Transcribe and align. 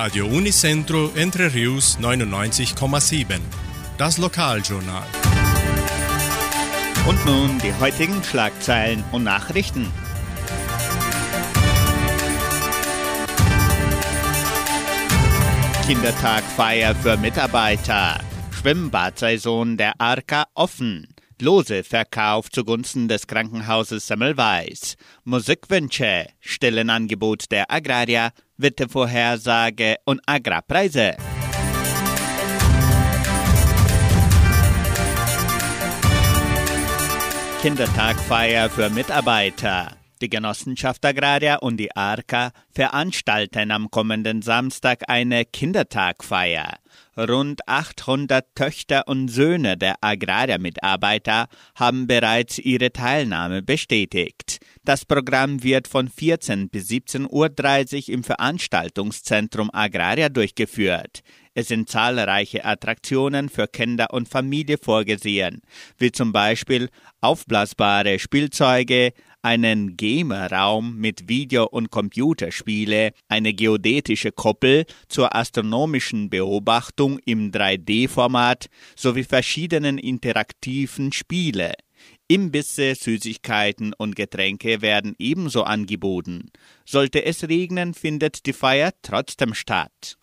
Radio 0.00 0.26
Unicentro 0.26 1.10
Entre 1.16 1.52
Rius 1.52 1.98
99,7. 1.98 3.40
Das 3.96 4.16
Lokaljournal. 4.16 5.02
Und 7.08 7.26
nun 7.26 7.58
die 7.58 7.74
heutigen 7.80 8.22
Schlagzeilen 8.22 9.02
und 9.10 9.24
Nachrichten. 9.24 9.92
Kindertagfeier 15.84 16.94
für 16.94 17.16
Mitarbeiter. 17.16 18.20
Schwimmbadsaison 18.52 19.76
der 19.76 20.00
Arka 20.00 20.44
offen. 20.54 21.08
Lose 21.40 21.84
Verkauf 21.84 22.50
zugunsten 22.50 23.06
des 23.06 23.28
Krankenhauses 23.28 24.08
Semmelweis. 24.08 24.96
Musikwünsche. 25.24 26.26
Stellenangebot 26.40 27.50
der 27.52 27.70
Agraria. 27.70 28.30
Wettervorhersage 28.56 29.96
und 30.04 30.20
Agrarpreise. 30.26 31.16
Kindertagfeier 37.62 38.68
für 38.70 38.90
Mitarbeiter. 38.90 39.97
Die 40.20 40.28
Genossenschaft 40.28 41.04
Agraria 41.04 41.56
und 41.56 41.76
die 41.76 41.94
ARKA 41.94 42.50
veranstalten 42.70 43.70
am 43.70 43.90
kommenden 43.90 44.42
Samstag 44.42 45.04
eine 45.08 45.44
Kindertagfeier. 45.44 46.78
Rund 47.16 47.60
800 47.68 48.44
Töchter 48.54 49.06
und 49.06 49.28
Söhne 49.28 49.76
der 49.76 49.96
Agraria-Mitarbeiter 50.00 51.46
haben 51.76 52.06
bereits 52.06 52.58
ihre 52.58 52.92
Teilnahme 52.92 53.62
bestätigt. 53.62 54.58
Das 54.84 55.04
Programm 55.04 55.62
wird 55.62 55.86
von 55.86 56.08
14 56.08 56.68
bis 56.68 56.88
17.30 56.88 58.08
Uhr 58.08 58.14
im 58.14 58.24
Veranstaltungszentrum 58.24 59.70
Agraria 59.72 60.28
durchgeführt. 60.28 61.22
Es 61.54 61.68
sind 61.68 61.90
zahlreiche 61.90 62.64
Attraktionen 62.64 63.48
für 63.48 63.66
Kinder 63.66 64.12
und 64.12 64.28
Familie 64.28 64.78
vorgesehen, 64.78 65.60
wie 65.98 66.12
zum 66.12 66.32
Beispiel 66.32 66.88
aufblasbare 67.20 68.20
Spielzeuge, 68.20 69.12
einen 69.48 69.96
Gamer-Raum 69.96 70.98
mit 70.98 71.26
Video- 71.26 71.68
und 71.68 71.90
Computerspiele, 71.90 73.12
eine 73.28 73.54
geodätische 73.54 74.30
Koppel 74.30 74.84
zur 75.08 75.34
astronomischen 75.34 76.28
Beobachtung 76.28 77.18
im 77.24 77.50
3D-Format 77.50 78.66
sowie 78.94 79.24
verschiedenen 79.24 79.96
interaktiven 79.96 81.12
Spiele. 81.12 81.72
Imbisse, 82.28 82.94
Süßigkeiten 82.94 83.94
und 83.94 84.16
Getränke 84.16 84.82
werden 84.82 85.14
ebenso 85.18 85.62
angeboten. 85.62 86.50
Sollte 86.84 87.24
es 87.24 87.48
regnen, 87.48 87.94
findet 87.94 88.44
die 88.44 88.52
Feier 88.52 88.92
trotzdem 89.00 89.54
statt. 89.54 90.18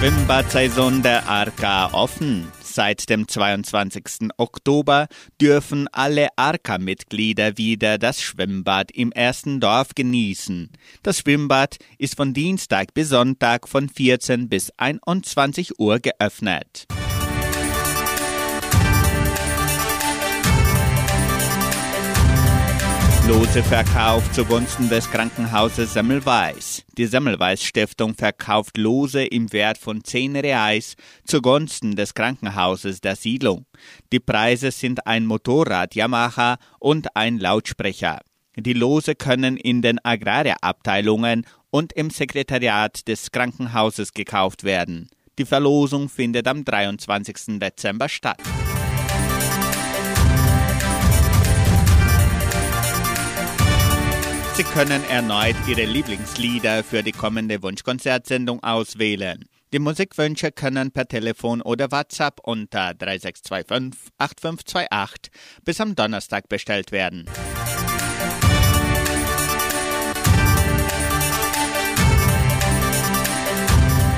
Schwimmbadsaison 0.00 1.02
der 1.02 1.28
Arka 1.28 1.92
offen. 1.92 2.50
Seit 2.62 3.10
dem 3.10 3.28
22. 3.28 4.30
Oktober 4.38 5.08
dürfen 5.38 5.88
alle 5.92 6.28
Arka-Mitglieder 6.36 7.58
wieder 7.58 7.98
das 7.98 8.22
Schwimmbad 8.22 8.92
im 8.92 9.12
ersten 9.12 9.60
Dorf 9.60 9.94
genießen. 9.94 10.70
Das 11.02 11.18
Schwimmbad 11.18 11.76
ist 11.98 12.16
von 12.16 12.32
Dienstag 12.32 12.94
bis 12.94 13.10
Sonntag 13.10 13.68
von 13.68 13.90
14 13.90 14.48
bis 14.48 14.72
21 14.78 15.78
Uhr 15.78 15.98
geöffnet. 15.98 16.86
Lose 23.30 23.62
Verkauf 23.62 24.32
zugunsten 24.32 24.88
des 24.88 25.08
Krankenhauses 25.08 25.92
Semmelweis. 25.92 26.84
Die 26.98 27.06
Semmelweis 27.06 27.62
Stiftung 27.62 28.16
verkauft 28.16 28.76
Lose 28.76 29.24
im 29.24 29.52
Wert 29.52 29.78
von 29.78 30.02
10 30.02 30.34
Reais 30.34 30.96
zugunsten 31.24 31.94
des 31.94 32.14
Krankenhauses 32.14 33.00
der 33.00 33.14
Siedlung. 33.14 33.66
Die 34.12 34.18
Preise 34.18 34.72
sind 34.72 35.06
ein 35.06 35.26
Motorrad 35.26 35.94
Yamaha 35.94 36.56
und 36.80 37.14
ein 37.14 37.38
Lautsprecher. 37.38 38.18
Die 38.56 38.72
Lose 38.72 39.14
können 39.14 39.56
in 39.56 39.80
den 39.80 40.04
Agrarabteilungen 40.04 41.46
und 41.70 41.92
im 41.92 42.10
Sekretariat 42.10 43.06
des 43.06 43.30
Krankenhauses 43.30 44.12
gekauft 44.12 44.64
werden. 44.64 45.08
Die 45.38 45.44
Verlosung 45.44 46.08
findet 46.08 46.48
am 46.48 46.64
23. 46.64 47.60
Dezember 47.60 48.08
statt. 48.08 48.42
Sie 54.60 54.66
können 54.66 55.02
erneut 55.08 55.56
Ihre 55.66 55.86
Lieblingslieder 55.86 56.84
für 56.84 57.02
die 57.02 57.12
kommende 57.12 57.62
Wunschkonzertsendung 57.62 58.62
auswählen. 58.62 59.46
Die 59.72 59.78
Musikwünsche 59.78 60.52
können 60.52 60.90
per 60.90 61.08
Telefon 61.08 61.62
oder 61.62 61.90
WhatsApp 61.90 62.40
unter 62.42 62.92
3625 62.92 64.12
8528 64.18 65.32
bis 65.64 65.80
am 65.80 65.94
Donnerstag 65.96 66.50
bestellt 66.50 66.92
werden. 66.92 67.24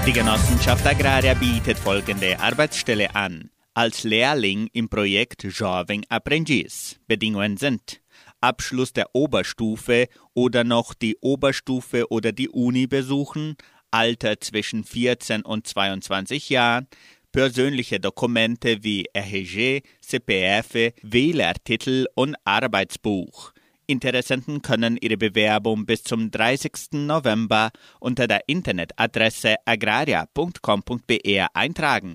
Die 0.04 0.12
Genossenschaft 0.12 0.84
Agraria 0.84 1.34
bietet 1.34 1.78
folgende 1.78 2.40
Arbeitsstelle 2.40 3.14
an. 3.14 3.50
Als 3.74 4.02
Lehrling 4.02 4.68
im 4.72 4.88
Projekt 4.88 5.44
Jovem 5.44 6.02
Aprendiz. 6.08 6.96
Bedingungen 7.06 7.58
sind 7.58 8.01
Abschluss 8.42 8.92
der 8.92 9.14
Oberstufe 9.14 10.08
oder 10.34 10.64
noch 10.64 10.92
die 10.92 11.16
Oberstufe 11.20 12.10
oder 12.10 12.32
die 12.32 12.48
Uni 12.50 12.86
besuchen, 12.86 13.56
Alter 13.90 14.40
zwischen 14.40 14.84
14 14.84 15.42
und 15.42 15.66
22 15.66 16.50
Jahren, 16.50 16.88
persönliche 17.32 18.00
Dokumente 18.00 18.82
wie 18.82 19.06
RG, 19.16 19.82
CPF, 20.00 20.92
Wählertitel 21.02 22.06
und 22.14 22.36
Arbeitsbuch. 22.44 23.52
Interessenten 23.86 24.62
können 24.62 24.96
ihre 24.96 25.16
Bewerbung 25.16 25.86
bis 25.86 26.02
zum 26.02 26.30
30. 26.30 26.72
November 26.92 27.70
unter 28.00 28.26
der 28.26 28.42
Internetadresse 28.46 29.56
agraria.com.br 29.64 31.46
eintragen. 31.54 32.14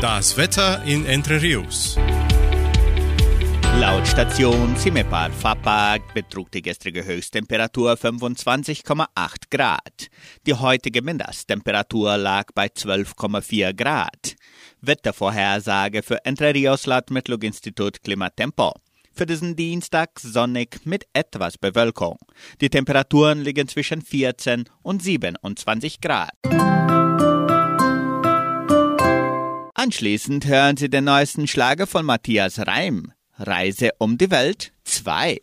Das 0.00 0.36
Wetter 0.36 0.82
in 0.84 1.04
Entre 1.04 1.42
Rios. 1.42 1.98
Laut 3.80 4.04
Station 4.08 4.74
Simepar 4.74 5.30
Fapag 5.30 6.12
betrug 6.12 6.50
die 6.50 6.62
gestrige 6.62 7.04
Höchsttemperatur 7.04 7.92
25,8 7.92 9.06
Grad. 9.50 10.08
Die 10.48 10.54
heutige 10.54 11.00
Mindesttemperatur 11.00 12.16
lag 12.16 12.46
bei 12.56 12.66
12,4 12.66 13.72
Grad. 13.74 14.34
Wettervorhersage 14.80 16.02
für 16.02 16.24
Entre 16.24 16.52
Rios 16.52 16.86
laut 16.86 17.12
Metlog-Institut 17.12 18.02
Klimatempo. 18.02 18.74
Für 19.12 19.26
diesen 19.26 19.54
Dienstag 19.54 20.18
sonnig 20.18 20.80
mit 20.84 21.06
etwas 21.12 21.56
Bewölkung. 21.56 22.18
Die 22.60 22.70
Temperaturen 22.70 23.42
liegen 23.42 23.68
zwischen 23.68 24.02
14 24.02 24.64
und 24.82 25.04
27 25.04 26.00
Grad. 26.00 26.34
Anschließend 29.74 30.46
hören 30.46 30.76
Sie 30.76 30.90
den 30.90 31.04
neuesten 31.04 31.46
Schlager 31.46 31.86
von 31.86 32.04
Matthias 32.04 32.58
Reim. 32.58 33.12
Reise 33.38 33.92
um 33.98 34.18
die 34.18 34.30
Welt 34.30 34.72
2. 34.84 35.36